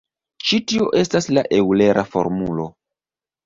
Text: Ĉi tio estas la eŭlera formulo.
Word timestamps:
Ĉi 0.47 0.59
tio 0.71 0.87
estas 1.03 1.29
la 1.39 1.45
eŭlera 1.59 2.07
formulo. 2.17 2.69